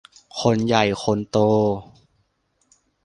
[0.39, 1.37] คนใหญ่คนโต